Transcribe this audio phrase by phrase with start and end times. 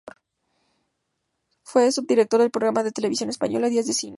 [1.61, 4.09] Fue subdirector del programa de Televisión Española "Días de cine".